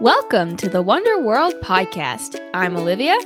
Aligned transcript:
Welcome 0.00 0.56
to 0.56 0.68
the 0.68 0.82
Wonder 0.82 1.20
World 1.20 1.54
podcast. 1.62 2.36
I'm 2.52 2.76
Olivia. 2.76 3.16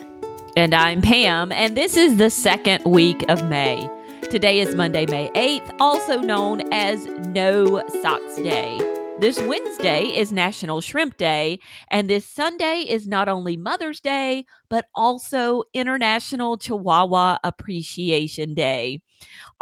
And 0.55 0.75
I'm 0.75 1.01
Pam, 1.01 1.51
and 1.51 1.75
this 1.75 1.97
is 1.97 2.19
the 2.19 2.29
second 2.29 2.85
week 2.85 3.25
of 3.31 3.49
May. 3.49 3.89
Today 4.31 4.61
is 4.61 4.75
Monday, 4.75 5.07
May 5.07 5.31
8th, 5.31 5.75
also 5.81 6.19
known 6.21 6.63
as 6.71 7.07
No 7.07 7.83
Socks 8.03 8.37
Day. 8.37 8.79
This 9.19 9.41
Wednesday 9.41 10.05
is 10.15 10.31
National 10.31 10.83
Shrimp 10.83 11.17
Day, 11.17 11.59
and 11.91 12.09
this 12.09 12.27
Sunday 12.27 12.81
is 12.87 13.09
not 13.09 13.31
only 13.31 13.57
Mother's 13.57 14.01
Day, 14.01 14.45
but 14.69 14.85
also 14.95 15.63
International 15.73 16.59
Chihuahua 16.59 17.39
Appreciation 17.45 18.53
Day. 18.53 19.01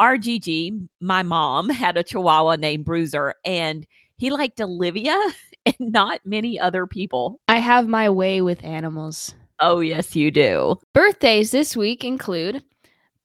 RGG, 0.01 0.89
my 0.99 1.23
mom, 1.23 1.69
had 1.69 1.95
a 1.95 2.03
Chihuahua 2.03 2.57
named 2.57 2.83
Bruiser, 2.83 3.33
and 3.45 3.87
he 4.17 4.29
liked 4.29 4.59
Olivia 4.59 5.17
and 5.79 5.91
not 5.91 6.21
many 6.25 6.59
other 6.59 6.87
people. 6.87 7.39
I 7.47 7.57
have 7.57 7.87
my 7.87 8.09
way 8.09 8.41
with 8.41 8.63
animals. 8.63 9.33
Oh, 9.59 9.79
yes, 9.79 10.15
you 10.15 10.31
do. 10.31 10.77
Birthdays 10.93 11.51
this 11.51 11.75
week 11.75 12.03
include 12.03 12.63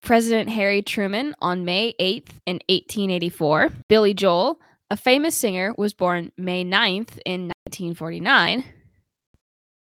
President 0.01 0.48
Harry 0.51 0.83
Truman 0.83 1.34
on 1.41 1.65
May 1.65 1.95
8th 2.01 2.31
in 2.47 2.57
1884, 2.69 3.70
Billy 3.89 4.15
Joel, 4.15 4.61
a 4.91 4.97
famous 4.97 5.37
singer, 5.37 5.75
was 5.77 5.95
born 5.95 6.33
May 6.37 6.65
9th 6.65 7.19
in 7.25 7.53
1949. 7.67 8.65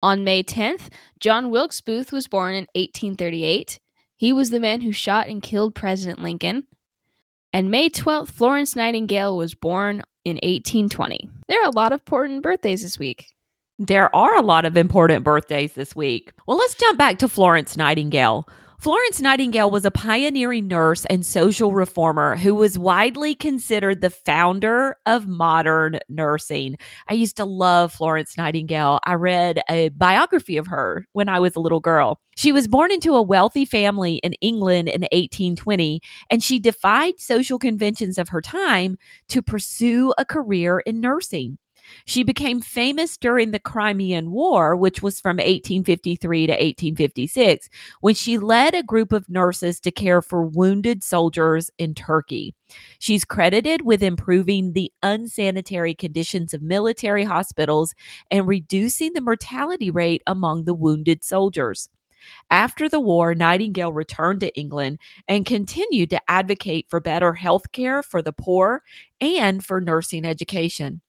On 0.04 0.24
May 0.24 0.44
10th, 0.44 0.90
John 1.20 1.50
Wilkes 1.50 1.82
Booth 1.82 2.12
was 2.12 2.28
born 2.28 2.54
in 2.54 2.68
1838. 2.76 3.80
He 4.16 4.34
was 4.34 4.50
the 4.50 4.60
man 4.60 4.82
who 4.82 4.92
shot 4.92 5.28
and 5.28 5.42
killed 5.42 5.76
President 5.76 6.22
Lincoln. 6.22 6.66
And 7.54 7.70
May 7.70 7.90
12th, 7.90 8.30
Florence 8.30 8.76
Nightingale 8.76 9.36
was 9.36 9.54
born 9.54 10.04
in 10.24 10.36
1820. 10.36 11.30
There 11.48 11.62
are 11.62 11.68
a 11.68 11.72
lot 11.72 11.94
of 11.94 12.02
important 12.02 12.44
birthdays 12.44 12.82
this 12.82 13.00
week. 13.00 13.28
There 13.80 14.14
are 14.16 14.36
a 14.36 14.42
lot 14.42 14.66
of 14.66 14.76
important 14.76 15.24
birthdays 15.24 15.74
this 15.74 15.96
week. 15.96 16.34
Well, 16.48 16.58
let's 16.58 16.76
jump 16.76 16.98
back 16.98 17.20
to 17.20 17.30
Florence 17.30 17.78
Nightingale. 17.78 18.48
Florence 18.80 19.20
Nightingale 19.20 19.72
was 19.72 19.86
a 19.86 19.92
pioneering 19.92 20.68
nurse 20.68 21.04
and 21.06 21.26
social 21.26 21.74
reformer 21.74 22.36
who 22.36 22.54
was 22.54 22.78
widely 22.78 23.34
considered 23.34 24.02
the 24.02 24.12
founder 24.12 24.96
of 25.08 25.28
modern 25.28 25.98
nursing. 26.10 26.78
I 27.10 27.16
used 27.16 27.38
to 27.38 27.46
love 27.46 27.92
Florence 27.92 28.38
Nightingale. 28.38 29.00
I 29.04 29.16
read 29.16 29.62
a 29.68 29.90
biography 29.90 30.58
of 30.58 30.68
her 30.68 31.08
when 31.14 31.28
I 31.28 31.40
was 31.40 31.56
a 31.56 31.60
little 31.60 31.80
girl. 31.80 32.22
She 32.36 32.52
was 32.52 32.68
born 32.68 32.92
into 32.92 33.16
a 33.16 33.22
wealthy 33.22 33.66
family 33.66 34.18
in 34.18 34.34
England 34.42 34.90
in 34.90 35.02
1820, 35.02 36.00
and 36.30 36.44
she 36.44 36.60
defied 36.60 37.16
social 37.20 37.58
conventions 37.58 38.20
of 38.20 38.30
her 38.30 38.42
time 38.42 38.96
to 39.30 39.42
pursue 39.42 40.14
a 40.20 40.24
career 40.24 40.82
in 40.82 41.02
nursing. 41.02 41.58
She 42.06 42.24
became 42.24 42.62
famous 42.62 43.18
during 43.18 43.52
the 43.52 43.60
Crimean 43.60 44.32
War, 44.32 44.76
which 44.76 45.02
was 45.02 45.20
from 45.20 45.38
1853 45.38 46.48
to 46.48 46.54
1856, 46.54 47.70
when 48.02 48.16
she 48.16 48.38
led 48.38 48.76
a 48.76 48.84
group 48.84 49.12
of 49.12 49.30
nurses 49.30 49.80
to 49.82 49.92
care 49.92 50.22
for 50.22 50.46
wounded 50.46 51.04
soldiers 51.04 51.70
in 51.78 51.94
Turkey. 51.94 52.56
She's 53.00 53.26
credited 53.26 53.82
with 53.84 54.04
improving 54.04 54.74
the 54.74 54.92
unsanitary 55.04 55.96
conditions 55.96 56.54
of 56.54 56.62
military 56.62 57.24
hospitals 57.24 57.94
and 58.32 58.48
reducing 58.48 59.14
the 59.14 59.22
mortality 59.22 59.92
rate 59.92 60.24
among 60.28 60.66
the 60.66 60.74
wounded 60.74 61.24
soldiers. 61.24 61.90
After 62.50 62.90
the 62.90 63.00
war, 63.00 63.36
Nightingale 63.36 63.94
returned 63.94 64.42
to 64.42 64.58
England 64.58 65.00
and 65.28 65.46
continued 65.46 66.10
to 66.10 66.22
advocate 66.30 66.88
for 66.90 67.00
better 67.00 67.34
health 67.34 67.72
care 67.72 68.04
for 68.04 68.22
the 68.22 68.34
poor 68.34 68.84
and 69.22 69.64
for 69.64 69.80
nursing 69.82 70.26
education. 70.26 71.02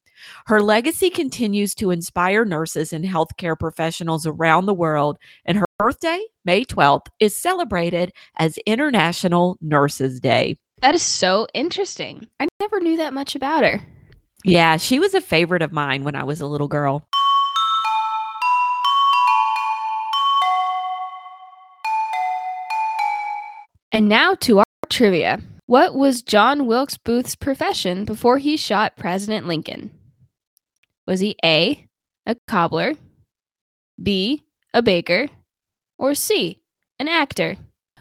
Her 0.47 0.63
legacy 0.63 1.11
continues 1.11 1.75
to 1.77 1.91
inspire 1.91 2.45
nurses 2.45 2.93
and 2.93 3.05
healthcare 3.05 3.59
professionals 3.59 4.27
around 4.27 4.67
the 4.67 4.75
world, 4.75 5.19
and 5.45 5.59
her 5.59 5.67
birthday, 5.79 6.21
May 6.45 6.65
12th, 6.65 7.07
is 7.21 7.37
celebrated 7.37 8.13
as 8.37 8.59
International 8.67 9.57
Nurses 9.61 10.21
Day. 10.21 10.59
That 10.81 10.95
is 10.95 11.03
so 11.03 11.47
interesting. 11.55 12.28
I 12.41 12.49
never 12.61 12.81
knew 12.81 12.97
that 12.99 13.15
much 13.15 13.34
about 13.34 13.65
her. 13.65 13.81
Yeah, 14.45 14.77
she 14.77 15.01
was 15.01 15.15
a 15.15 15.21
favorite 15.21 15.62
of 15.62 15.73
mine 15.73 16.05
when 16.05 16.15
I 16.15 16.23
was 16.25 16.41
a 16.41 16.47
little 16.47 16.69
girl. 16.69 17.07
And 23.91 24.09
now 24.09 24.34
to 24.37 24.59
our 24.59 24.65
trivia. 24.89 25.41
What 25.67 25.95
was 25.95 26.23
John 26.23 26.67
Wilkes 26.67 26.97
Booth's 26.97 27.34
profession 27.34 28.05
before 28.05 28.39
he 28.39 28.57
shot 28.57 28.97
President 28.97 29.47
Lincoln? 29.47 29.91
Was 31.09 31.21
he 31.21 31.37
A, 31.43 31.87
a 32.27 32.37
cobbler, 32.47 32.93
B, 34.01 34.45
a 34.75 34.83
baker, 34.83 35.29
or 35.99 36.15
C, 36.15 36.61
an 36.99 37.09
actor? 37.09 37.57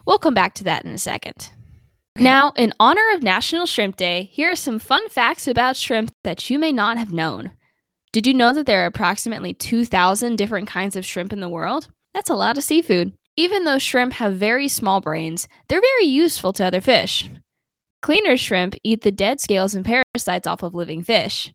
We'll 0.05 0.19
come 0.19 0.33
back 0.33 0.55
to 0.55 0.65
that 0.65 0.83
in 0.83 0.91
a 0.91 0.97
second. 0.97 1.49
Now, 2.17 2.51
in 2.57 2.73
honor 2.81 3.13
of 3.13 3.23
National 3.23 3.65
Shrimp 3.65 3.95
Day, 3.95 4.29
here 4.33 4.51
are 4.51 4.57
some 4.57 4.77
fun 4.77 5.07
facts 5.07 5.47
about 5.47 5.77
shrimp 5.77 6.11
that 6.25 6.49
you 6.49 6.59
may 6.59 6.73
not 6.73 6.97
have 6.97 7.13
known. 7.13 7.51
Did 8.11 8.27
you 8.27 8.33
know 8.33 8.53
that 8.53 8.65
there 8.65 8.83
are 8.83 8.87
approximately 8.87 9.53
2,000 9.53 10.35
different 10.35 10.67
kinds 10.67 10.97
of 10.97 11.05
shrimp 11.05 11.31
in 11.31 11.39
the 11.39 11.47
world? 11.47 11.87
That's 12.13 12.29
a 12.29 12.35
lot 12.35 12.57
of 12.57 12.63
seafood. 12.65 13.13
Even 13.37 13.63
though 13.63 13.79
shrimp 13.79 14.11
have 14.13 14.33
very 14.33 14.67
small 14.67 14.99
brains, 14.99 15.47
they're 15.69 15.79
very 15.79 16.07
useful 16.07 16.51
to 16.51 16.65
other 16.65 16.81
fish. 16.81 17.29
Cleaner 18.01 18.35
shrimp 18.35 18.75
eat 18.83 19.03
the 19.03 19.11
dead 19.11 19.39
scales 19.39 19.75
and 19.75 19.85
parasites 19.85 20.45
off 20.45 20.61
of 20.61 20.75
living 20.75 21.03
fish. 21.03 21.53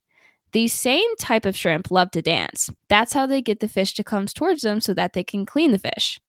These 0.53 0.73
same 0.75 1.17
type 1.17 1.47
of 1.47 1.57
shrimp 1.57 1.91
love 1.91 2.11
to 2.11 2.23
dance. 2.23 2.71
That's 2.89 3.15
how 3.15 3.27
they 3.27 3.41
get 3.41 3.61
the 3.61 3.69
fish 3.69 3.95
to 3.95 4.05
come 4.05 4.27
towards 4.27 4.63
them 4.63 4.81
so 4.81 4.93
that 4.95 5.15
they 5.15 5.25
can 5.25 5.47
clean 5.47 5.73
the 5.73 5.79
fish. 5.79 6.21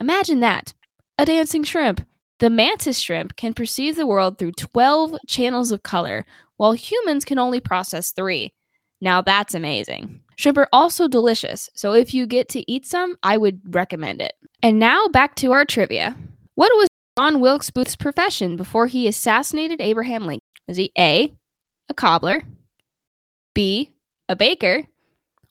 Imagine 0.00 0.40
that 0.40 0.74
a 1.18 1.24
dancing 1.24 1.64
shrimp. 1.64 2.06
The 2.38 2.50
mantis 2.50 2.98
shrimp 3.00 3.36
can 3.36 3.54
perceive 3.54 3.96
the 3.96 4.06
world 4.06 4.38
through 4.38 4.52
12 4.52 5.16
channels 5.26 5.72
of 5.72 5.82
color, 5.82 6.24
while 6.56 6.72
humans 6.72 7.24
can 7.24 7.38
only 7.38 7.58
process 7.58 8.12
three. 8.12 8.52
Now 9.00 9.22
that's 9.22 9.54
amazing. 9.54 10.20
Shrimp 10.36 10.58
are 10.58 10.68
also 10.72 11.08
delicious, 11.08 11.68
so 11.74 11.94
if 11.94 12.14
you 12.14 12.26
get 12.26 12.48
to 12.50 12.70
eat 12.70 12.86
some, 12.86 13.16
I 13.24 13.36
would 13.36 13.60
recommend 13.74 14.20
it. 14.20 14.34
And 14.62 14.78
now 14.78 15.08
back 15.08 15.34
to 15.36 15.52
our 15.52 15.64
trivia. 15.64 16.16
What 16.54 16.70
was 16.76 16.88
John 17.18 17.40
Wilkes 17.40 17.70
Booth's 17.70 17.96
profession 17.96 18.56
before 18.56 18.86
he 18.86 19.08
assassinated 19.08 19.80
Abraham 19.80 20.26
Lincoln? 20.26 20.46
Was 20.68 20.76
he 20.76 20.92
A, 20.96 21.32
a 21.88 21.94
cobbler, 21.94 22.42
B, 23.58 23.90
a 24.28 24.36
baker, 24.36 24.84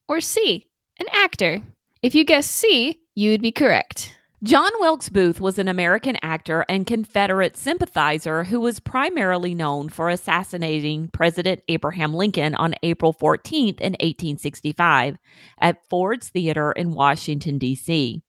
or 0.07 0.22
C, 0.22 0.66
an 0.97 1.07
actor? 1.12 1.62
If 2.01 2.16
you 2.16 2.23
guessed 2.23 2.51
C, 2.51 3.01
you'd 3.16 3.41
be 3.41 3.51
correct. 3.51 4.16
John 4.41 4.72
Wilkes 4.79 5.09
Booth 5.09 5.41
was 5.41 5.59
an 5.59 5.68
American 5.68 6.17
actor 6.22 6.63
and 6.69 6.88
Confederate 6.88 7.57
sympathizer 7.57 8.46
who 8.46 8.62
was 8.62 8.79
primarily 8.79 9.53
known 9.53 9.90
for 9.90 10.07
assassinating 10.07 11.09
President 11.12 11.62
Abraham 11.67 12.13
Lincoln 12.13 12.56
on 12.56 12.75
April 12.81 13.13
14th 13.13 13.81
in 13.81 13.91
1865 14.00 15.17
at 15.59 15.85
Ford's 15.90 16.29
Theater 16.29 16.72
in 16.72 16.94
Washington, 16.94 17.57
D.C. 17.57 18.23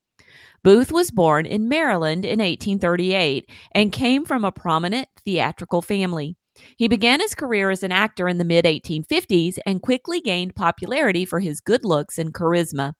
Booth 0.64 0.90
was 0.90 1.12
born 1.12 1.46
in 1.46 1.68
Maryland 1.68 2.24
in 2.24 2.40
1838 2.40 3.48
and 3.70 3.92
came 3.92 4.24
from 4.24 4.44
a 4.44 4.50
prominent 4.50 5.06
theatrical 5.24 5.82
family. 5.82 6.36
He 6.76 6.88
began 6.88 7.20
his 7.20 7.34
career 7.34 7.70
as 7.70 7.82
an 7.82 7.92
actor 7.92 8.28
in 8.28 8.38
the 8.38 8.44
mid 8.44 8.64
1850s 8.64 9.58
and 9.66 9.82
quickly 9.82 10.20
gained 10.20 10.54
popularity 10.54 11.24
for 11.24 11.40
his 11.40 11.60
good 11.60 11.84
looks 11.84 12.18
and 12.18 12.34
charisma. 12.34 12.94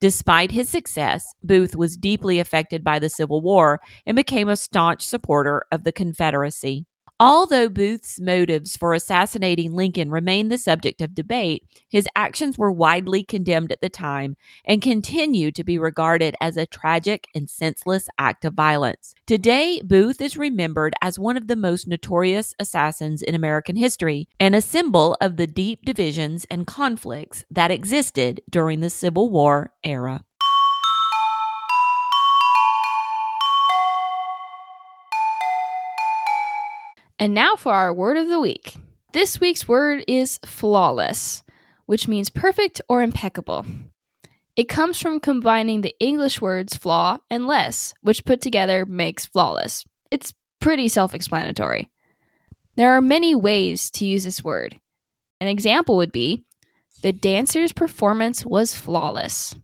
Despite 0.00 0.50
his 0.50 0.68
success, 0.68 1.24
Booth 1.42 1.74
was 1.74 1.96
deeply 1.96 2.38
affected 2.38 2.84
by 2.84 2.98
the 2.98 3.10
Civil 3.10 3.40
War 3.40 3.80
and 4.06 4.14
became 4.14 4.48
a 4.48 4.56
staunch 4.56 5.02
supporter 5.02 5.64
of 5.72 5.84
the 5.84 5.92
Confederacy. 5.92 6.86
Although 7.20 7.68
Booth's 7.68 8.20
motives 8.20 8.76
for 8.76 8.94
assassinating 8.94 9.72
Lincoln 9.72 10.08
remain 10.08 10.50
the 10.50 10.58
subject 10.58 11.00
of 11.00 11.16
debate, 11.16 11.64
his 11.88 12.06
actions 12.14 12.56
were 12.56 12.70
widely 12.70 13.24
condemned 13.24 13.72
at 13.72 13.80
the 13.80 13.88
time 13.88 14.36
and 14.64 14.80
continue 14.80 15.50
to 15.50 15.64
be 15.64 15.80
regarded 15.80 16.36
as 16.40 16.56
a 16.56 16.64
tragic 16.64 17.26
and 17.34 17.50
senseless 17.50 18.08
act 18.18 18.44
of 18.44 18.54
violence. 18.54 19.16
Today, 19.26 19.80
Booth 19.84 20.20
is 20.20 20.36
remembered 20.36 20.94
as 21.02 21.18
one 21.18 21.36
of 21.36 21.48
the 21.48 21.56
most 21.56 21.88
notorious 21.88 22.54
assassins 22.60 23.20
in 23.20 23.34
American 23.34 23.74
history 23.74 24.28
and 24.38 24.54
a 24.54 24.62
symbol 24.62 25.16
of 25.20 25.38
the 25.38 25.48
deep 25.48 25.84
divisions 25.84 26.46
and 26.48 26.68
conflicts 26.68 27.44
that 27.50 27.72
existed 27.72 28.42
during 28.48 28.78
the 28.78 28.90
Civil 28.90 29.28
War 29.28 29.72
era. 29.82 30.24
And 37.18 37.34
now 37.34 37.56
for 37.56 37.72
our 37.72 37.92
word 37.92 38.16
of 38.16 38.28
the 38.28 38.40
week. 38.40 38.76
This 39.12 39.40
week's 39.40 39.66
word 39.66 40.04
is 40.06 40.38
flawless, 40.44 41.42
which 41.86 42.06
means 42.06 42.30
perfect 42.30 42.80
or 42.88 43.02
impeccable. 43.02 43.66
It 44.54 44.68
comes 44.68 45.00
from 45.00 45.18
combining 45.18 45.80
the 45.80 45.94
English 45.98 46.40
words 46.40 46.76
flaw 46.76 47.18
and 47.30 47.46
less, 47.46 47.94
which 48.02 48.24
put 48.24 48.40
together 48.40 48.86
makes 48.86 49.26
flawless. 49.26 49.84
It's 50.10 50.32
pretty 50.60 50.88
self 50.88 51.14
explanatory. 51.14 51.90
There 52.76 52.92
are 52.92 53.00
many 53.00 53.34
ways 53.34 53.90
to 53.92 54.06
use 54.06 54.22
this 54.22 54.44
word. 54.44 54.78
An 55.40 55.48
example 55.48 55.96
would 55.96 56.12
be 56.12 56.44
The 57.02 57.12
dancer's 57.12 57.72
performance 57.72 58.44
was 58.44 58.74
flawless. 58.74 59.56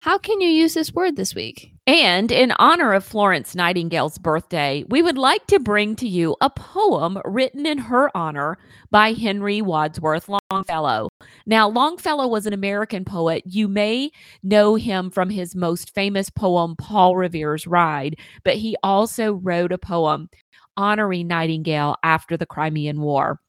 How 0.00 0.18
can 0.18 0.40
you 0.40 0.48
use 0.48 0.74
this 0.74 0.92
word 0.92 1.16
this 1.16 1.34
week? 1.34 1.73
And 1.86 2.32
in 2.32 2.50
honor 2.52 2.94
of 2.94 3.04
Florence 3.04 3.54
Nightingale's 3.54 4.16
birthday, 4.16 4.84
we 4.88 5.02
would 5.02 5.18
like 5.18 5.46
to 5.48 5.60
bring 5.60 5.96
to 5.96 6.08
you 6.08 6.34
a 6.40 6.48
poem 6.48 7.18
written 7.26 7.66
in 7.66 7.76
her 7.76 8.10
honor 8.16 8.56
by 8.90 9.12
Henry 9.12 9.60
Wadsworth 9.60 10.30
Longfellow. 10.50 11.10
Now, 11.44 11.68
Longfellow 11.68 12.26
was 12.26 12.46
an 12.46 12.54
American 12.54 13.04
poet. 13.04 13.42
You 13.44 13.68
may 13.68 14.12
know 14.42 14.76
him 14.76 15.10
from 15.10 15.28
his 15.28 15.54
most 15.54 15.94
famous 15.94 16.30
poem, 16.30 16.74
Paul 16.76 17.16
Revere's 17.16 17.66
Ride, 17.66 18.16
but 18.44 18.56
he 18.56 18.76
also 18.82 19.34
wrote 19.34 19.70
a 19.70 19.78
poem 19.78 20.30
honoring 20.78 21.28
Nightingale 21.28 21.96
after 22.02 22.38
the 22.38 22.46
Crimean 22.46 23.02
War. 23.02 23.40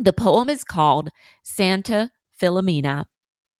The 0.00 0.12
poem 0.12 0.48
is 0.48 0.62
called 0.62 1.10
Santa 1.42 2.12
Filomena. 2.40 3.06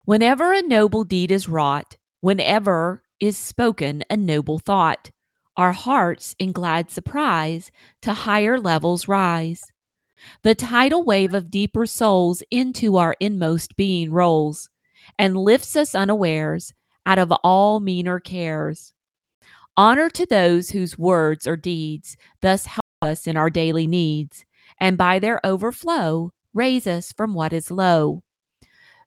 Whenever 0.04 0.52
a 0.52 0.62
noble 0.62 1.02
deed 1.02 1.32
is 1.32 1.48
wrought, 1.48 1.96
whenever 2.20 3.03
is 3.20 3.36
spoken 3.36 4.02
a 4.10 4.16
noble 4.16 4.58
thought, 4.58 5.10
our 5.56 5.72
hearts 5.72 6.34
in 6.38 6.52
glad 6.52 6.90
surprise 6.90 7.70
to 8.02 8.12
higher 8.12 8.58
levels 8.58 9.06
rise. 9.08 9.64
The 10.42 10.54
tidal 10.54 11.04
wave 11.04 11.34
of 11.34 11.50
deeper 11.50 11.86
souls 11.86 12.42
into 12.50 12.96
our 12.96 13.14
inmost 13.20 13.76
being 13.76 14.10
rolls 14.10 14.68
and 15.18 15.36
lifts 15.36 15.76
us 15.76 15.94
unawares 15.94 16.72
out 17.06 17.18
of 17.18 17.30
all 17.44 17.80
meaner 17.80 18.20
cares. 18.20 18.92
Honor 19.76 20.08
to 20.10 20.26
those 20.26 20.70
whose 20.70 20.98
words 20.98 21.46
or 21.46 21.56
deeds 21.56 22.16
thus 22.40 22.66
help 22.66 22.84
us 23.02 23.26
in 23.26 23.36
our 23.36 23.50
daily 23.50 23.86
needs, 23.86 24.44
and 24.78 24.96
by 24.96 25.18
their 25.18 25.44
overflow 25.44 26.32
raise 26.52 26.86
us 26.86 27.12
from 27.12 27.34
what 27.34 27.52
is 27.52 27.70
low. 27.70 28.22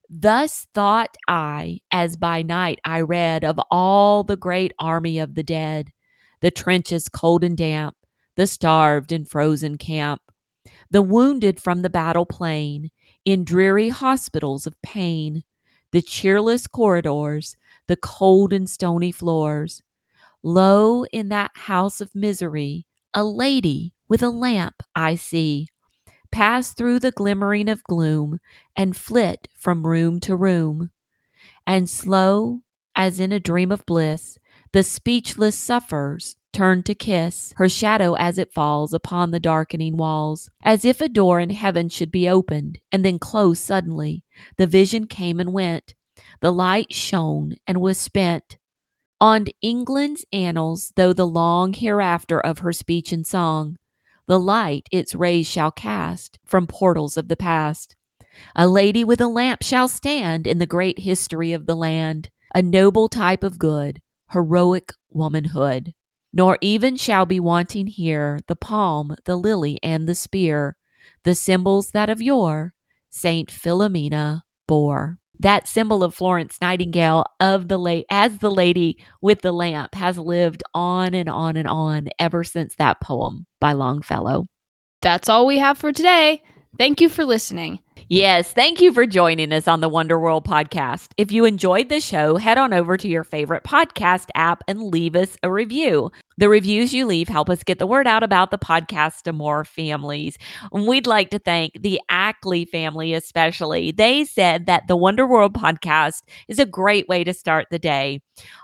Thus 0.09 0.68
thought 0.74 1.15
I, 1.27 1.81
as 1.92 2.15
by 2.15 2.42
night 2.42 2.80
I 2.86 3.01
read 3.01 3.44
of 3.44 3.59
all 3.69 4.24
the 4.24 4.38
great 4.38 4.74
army 4.80 5.19
of 5.19 5.36
the 5.36 5.44
dead, 5.44 5.89
the 6.39 6.51
trenches 6.51 7.09
cold 7.09 7.44
and 7.44 7.57
damp, 7.57 7.95
the 8.36 8.48
starved 8.48 9.12
and 9.12 9.30
frozen 9.30 9.77
camp, 9.77 10.21
the 10.92 11.01
wounded 11.01 11.62
from 11.62 11.81
the 11.81 11.89
battle 11.89 12.25
plain, 12.25 12.89
in 13.25 13.44
dreary 13.44 13.89
hospitals 13.89 14.65
of 14.65 14.81
pain, 14.81 15.44
the 15.92 16.01
cheerless 16.01 16.68
corridors, 16.68 17.57
the 17.88 17.98
cold 17.98 18.53
and 18.53 18.69
stony 18.69 19.12
floors. 19.12 19.81
Lo, 20.44 21.03
in 21.06 21.27
that 21.30 21.51
house 21.53 22.00
of 22.00 22.15
misery, 22.15 22.86
a 23.13 23.25
lady 23.25 23.94
with 24.07 24.24
a 24.24 24.30
lamp 24.30 24.81
I 24.95 25.15
see 25.15 25.68
pass 26.31 26.74
through 26.74 27.00
the 27.00 27.12
glimmering 27.12 27.69
of 27.69 27.83
gloom 27.83 28.39
and 28.75 28.95
flit 28.95 29.47
from 29.56 29.85
room 29.85 30.19
to 30.21 30.35
room. 30.35 30.91
And 31.65 31.89
slow, 31.89 32.62
as 32.95 33.19
in 33.19 33.31
a 33.31 33.39
dream 33.39 33.71
of 33.71 33.85
bliss, 33.85 34.38
the 34.74 34.83
speechless 34.83 35.57
suffers 35.57 36.35
turn 36.53 36.81
to 36.83 36.95
kiss 36.95 37.53
her 37.57 37.69
shadow 37.69 38.15
as 38.15 38.38
it 38.38 38.53
falls 38.53 38.94
upon 38.94 39.31
the 39.31 39.39
darkening 39.39 39.95
walls, 39.95 40.50
as 40.63 40.83
if 40.83 41.01
a 41.01 41.09
door 41.09 41.39
in 41.39 41.51
heaven 41.51 41.88
should 41.89 42.12
be 42.12 42.27
opened 42.27 42.79
and 42.91 43.06
then 43.06 43.19
closed 43.19 43.62
suddenly. 43.62 44.24
The 44.57 44.68
vision 44.68 45.07
came 45.07 45.39
and 45.39 45.53
went. 45.53 45.94
The 46.41 46.51
light 46.51 46.94
shone 46.94 47.56
and 47.68 47.79
was 47.79 47.97
spent. 47.97 48.57
On 49.19 49.45
England's 49.62 50.25
annals, 50.31 50.94
though 50.95 51.13
the 51.13 51.27
long 51.27 51.74
hereafter 51.74 52.39
of 52.39 52.59
her 52.59 52.74
speech 52.74 53.12
and 53.12 53.25
song, 53.25 53.77
the 54.27 54.39
light 54.39 54.88
its 54.91 55.15
rays 55.15 55.47
shall 55.47 55.71
cast 55.71 56.38
from 56.45 56.68
portals 56.68 57.18
of 57.18 57.27
the 57.27 57.38
past. 57.38 57.95
A 58.56 58.68
lady 58.68 59.03
with 59.03 59.21
a 59.21 59.27
lamp 59.27 59.63
shall 59.63 59.88
stand 59.88 60.45
in 60.45 60.59
the 60.59 60.65
great 60.65 61.00
history 61.00 61.53
of 61.53 61.65
the 61.65 61.75
land, 61.75 62.29
a 62.53 62.62
noble 62.62 63.09
type 63.09 63.44
of 63.44 63.57
good, 63.57 64.01
heroic 64.31 64.94
womanhood. 65.09 65.94
Nor 66.33 66.57
even 66.62 66.97
shall 66.97 67.25
be 67.25 67.39
wanting 67.39 67.88
here 67.88 68.39
the 68.47 68.56
palm, 68.56 69.15
the 69.25 69.38
lily, 69.38 69.79
and 69.81 70.07
the 70.07 70.15
spear, 70.15 70.75
the 71.24 71.33
symbols 71.33 71.91
that 71.91 72.09
of 72.09 72.21
yore 72.21 72.74
Saint 73.09 73.50
Filomena 73.50 74.44
bore 74.68 75.18
that 75.39 75.68
symbol 75.68 76.04
of 76.04 76.16
Florence 76.16 76.57
Nightingale 76.62 77.25
of 77.39 77.68
the 77.68 77.78
late 77.78 78.06
as 78.10 78.38
the 78.39 78.51
lady 78.51 78.98
with 79.22 79.42
the 79.42 79.51
lamp 79.51 79.95
has 79.95 80.18
lived 80.18 80.63
on 80.74 81.13
and 81.13 81.30
on 81.30 81.57
and 81.57 81.68
on 81.68 82.10
ever 82.19 82.44
since 82.44 82.75
that 82.75 83.01
poem 83.01 83.45
by 83.60 83.74
Longfellow. 83.74 84.45
That's 85.01 85.30
all 85.30 85.45
we 85.45 85.60
have 85.60 85.78
for 85.78 85.92
today. 85.92 86.42
Thank 86.78 87.01
you 87.01 87.10
for 87.10 87.25
listening. 87.25 87.80
Yes, 88.09 88.53
thank 88.53 88.79
you 88.79 88.94
for 88.94 89.05
joining 89.05 89.51
us 89.51 89.67
on 89.67 89.81
the 89.81 89.89
Wonder 89.89 90.19
World 90.19 90.45
podcast. 90.45 91.07
If 91.17 91.31
you 91.31 91.45
enjoyed 91.45 91.89
the 91.89 91.99
show, 91.99 92.38
head 92.38 92.57
on 92.57 92.73
over 92.73 92.95
to 92.97 93.07
your 93.07 93.23
favorite 93.23 93.63
podcast 93.63 94.27
app 94.35 94.63
and 94.67 94.81
leave 94.81 95.15
us 95.15 95.38
a 95.44 95.51
review. 95.51 96.11
The 96.38 96.47
reviews 96.47 96.94
you 96.94 97.05
leave 97.05 97.27
help 97.27 97.49
us 97.49 97.63
get 97.63 97.79
the 97.79 97.88
word 97.88 98.07
out 98.07 98.23
about 98.23 98.51
the 98.51 98.57
podcast 98.57 99.23
to 99.23 99.33
more 99.33 99.65
families. 99.65 100.38
And 100.71 100.88
we'd 100.88 101.07
like 101.07 101.31
to 101.31 101.39
thank 101.39 101.73
the 101.81 101.99
Ackley 102.09 102.65
family, 102.65 103.13
especially. 103.13 103.91
They 103.91 104.23
said 104.23 104.67
that 104.67 104.88
the 104.88 104.95
Wonder 104.95 105.27
World 105.27 105.53
podcast 105.53 106.21
is 106.47 106.59
a 106.59 106.65
great 106.65 107.07
way 107.09 107.23
to 107.23 107.33
start 107.33 107.67
the 107.71 107.79
day. 107.79 108.21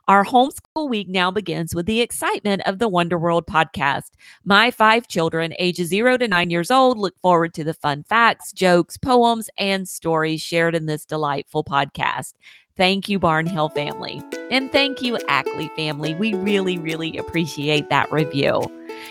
Our 0.08 0.26
homeschool 0.26 0.90
week 0.90 1.08
now 1.08 1.32
begins 1.32 1.74
with 1.74 1.86
the 1.86 2.02
excitement 2.02 2.62
of 2.66 2.80
the 2.80 2.90
Wonder 2.90 3.18
World 3.18 3.46
podcast. 3.48 4.12
My 4.44 4.72
five 4.72 5.08
children, 5.08 5.54
ages 5.60 5.90
zero 5.90 6.18
to 6.18 6.28
nine 6.28 6.50
years 6.50 6.72
old, 6.72 6.98
look 6.98 7.16
forward 7.22 7.54
to 7.56 7.64
the 7.64 7.74
fun 7.74 8.04
facts, 8.04 8.52
jokes, 8.52 8.98
poems, 8.98 9.50
and 9.58 9.88
stories 9.88 10.42
shared 10.42 10.76
in 10.76 10.86
this 10.86 11.06
delightful 11.06 11.64
podcast. 11.64 12.34
Thank 12.76 13.08
you, 13.08 13.20
Barnhill 13.20 13.72
family. 13.74 14.22
And 14.50 14.72
thank 14.72 15.00
you, 15.02 15.20
Ackley 15.28 15.70
family. 15.76 16.16
We 16.16 16.34
really, 16.34 16.80
really 16.80 17.16
appreciate 17.18 17.90
that 17.90 18.12
review. 18.12 18.64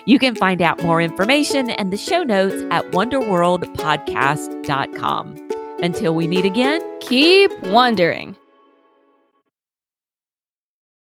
You 0.04 0.18
can 0.18 0.34
find 0.34 0.60
out 0.60 0.82
more 0.82 1.00
information 1.00 1.70
and 1.70 1.92
the 1.92 1.96
show 1.96 2.24
notes 2.24 2.56
at 2.70 2.90
wonderworldpodcast.com. 2.90 5.48
Until 5.82 6.14
we 6.14 6.28
meet 6.28 6.44
again, 6.44 6.80
keep 7.00 7.50
wondering. 7.64 8.36